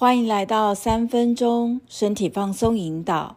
[0.00, 3.36] 欢迎来到三分钟身体放松引导，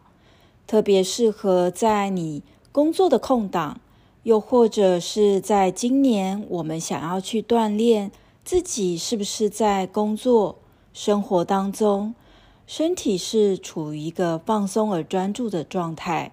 [0.67, 3.81] 特别适合在你工作的空档，
[4.21, 8.11] 又或者是在今年我们想要去锻炼
[8.45, 10.59] 自己，是不是在工作
[10.93, 12.13] 生活当中，
[12.67, 16.31] 身体是处于一个放松而专注的状态。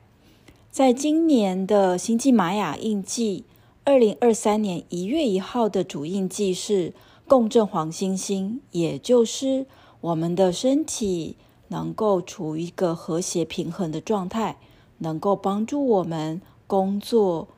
[0.70, 3.44] 在今年的星际玛雅印记，
[3.84, 6.92] 二零二三年一月一号的主印记是
[7.26, 9.64] 共振黄星星，也就是
[10.00, 11.36] 我们的身体
[11.68, 14.56] 能够处于一个和谐平衡的状态，
[14.98, 17.48] 能够帮助我们工作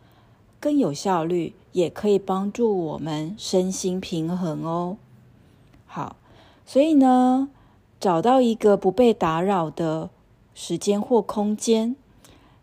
[0.59, 4.97] 更有效率，也可以帮助我们身心平衡哦。
[5.87, 6.17] 好，
[6.65, 7.51] 所以呢，
[7.99, 10.11] 找到一个不被打扰的
[10.55, 11.97] 时间或空间。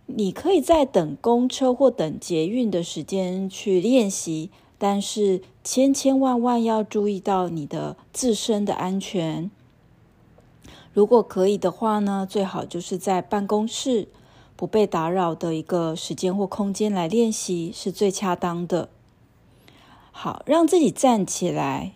[0.08, 9.52] 你可以在等公车或等捷运的时间去练习，但是千千万万要注意到你的自身的安全。
[10.98, 14.08] 如果可以的话呢，最好就是在办公室
[14.56, 18.89] 不被打扰的一个时间或空间来练习，是最恰当的。
[20.12, 21.94] 好，让自己站起来，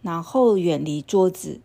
[0.00, 1.60] 然后远离桌子。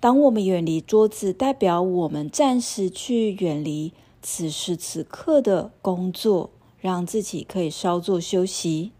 [0.00, 3.92] 当我们远离桌子，代表我们暂时去远离。
[4.20, 8.90] 此时此刻的工作，让自己可以稍作休息。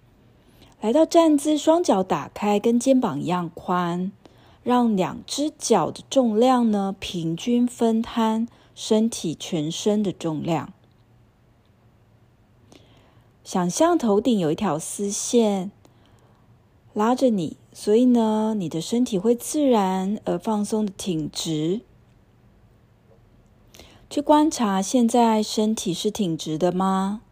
[0.81, 4.13] 来到站姿，双脚打开，跟肩膀一样宽，
[4.69, 10.75] 让两只脚的重量呢平均分摊身体全身的重量。
[13.43, 15.71] 想象头顶有一条丝线
[16.93, 21.81] 拉着你，所以呢，你的身体会自然而放松的挺直。
[24.11, 27.23] 去观察，现在身体是挺直的吗？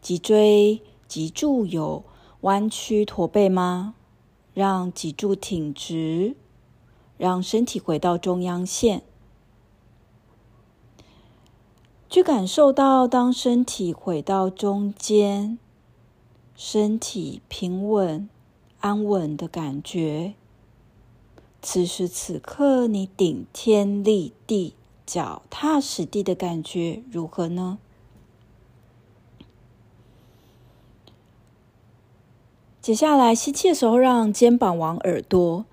[0.00, 2.04] 脊椎、脊柱有
[2.42, 3.96] 弯曲驼背吗？
[4.54, 6.36] 让脊柱挺直，
[7.18, 9.02] 让身体回到中央线。
[12.08, 15.58] 去感受到，当身体回到中间，
[16.54, 18.28] 身体平稳、
[18.80, 20.34] 安稳的感觉。
[21.60, 24.74] 此时此刻，你顶天立地。
[25.06, 27.78] 脚踏实地的感觉如何呢？
[32.80, 35.64] 接下来吸气的时候，让肩膀往耳朵，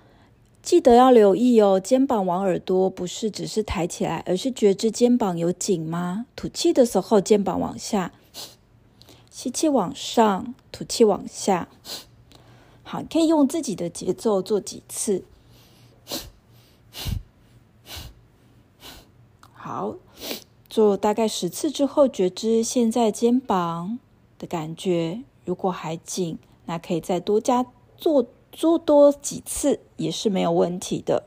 [0.63, 1.77] 记得要留意哦。
[1.77, 6.25] 肩膀往耳朵不是只是抬起来，而是觉知肩膀有紧吗？
[6.37, 8.13] 吐气的时候，肩膀往下，
[9.29, 11.67] 吸气往上，吐气往下。
[12.81, 15.25] 好，可以用自己的节奏做几次。
[19.51, 19.95] 好，
[20.69, 23.99] 做大概十次之后，觉知现在肩膀
[24.39, 25.23] 的感觉。
[25.43, 26.37] 如果还紧，
[26.67, 27.65] 那可以再多加
[27.97, 31.23] 做做多几次，也是没有问题的。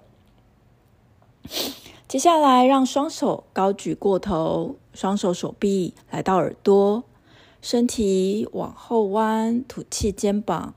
[2.08, 7.02] 接下来，让双手高举过头，双手手臂来到耳朵，
[7.60, 10.74] 身体往后弯，吐气，肩膀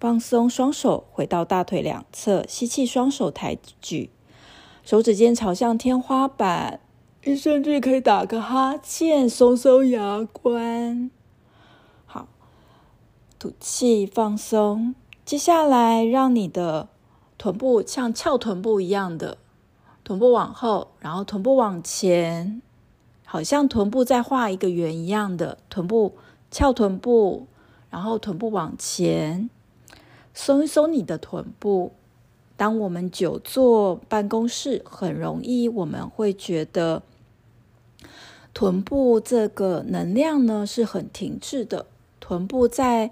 [0.00, 4.08] 放松，双手回到大腿两侧，吸气，双手抬举，
[4.82, 6.80] 手指尖朝向天花板。
[7.24, 11.10] 你甚至可以打个哈欠，松松牙关。
[12.06, 12.26] 好，
[13.38, 14.94] 吐气放松。
[15.24, 16.88] 接下来，让你的
[17.38, 19.38] 臀部像翘臀部一样的，
[20.04, 22.60] 臀部往后，然后臀部往前，
[23.24, 26.14] 好像臀部在画一个圆一样的臀部
[26.50, 27.46] 翘臀部，
[27.88, 29.48] 然后臀部往前，
[30.34, 31.92] 松一松你的臀部。
[32.56, 37.02] 当我们久坐办公室，很容易我们会觉得。
[38.52, 41.86] 臀部这个能量呢，是很停滞的，
[42.20, 43.10] 臀部在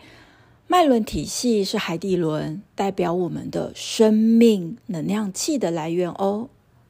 [0.73, 6.49] 脉轮体系是海底轮，代表我们的生命能量气的来源哦。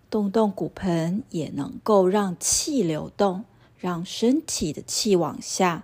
[0.08, 3.42] 动动骨盆也能够让气流动，
[3.76, 5.82] 让身体的气往下，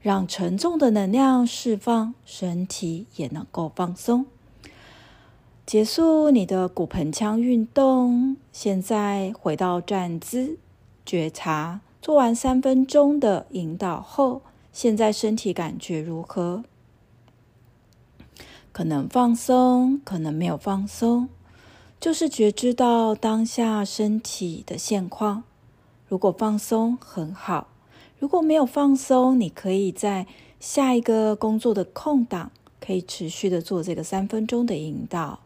[0.00, 4.26] 让沉重的能量释放，身体也能够放松。
[5.66, 10.58] 结束你的骨盆腔运动，现在回到站姿，
[11.04, 11.80] 觉察。
[12.00, 16.62] 做完三分钟的引导后，现在身体感觉如何？
[18.72, 21.28] 可能放松，可能没有放松，
[22.00, 25.44] 就是觉知到当下身体的现况。
[26.08, 27.66] 如果放松，很好；
[28.18, 30.26] 如果没有放松，你可以在
[30.58, 35.40] 下一个工作的空档，可以持续的做这个三分钟的引导。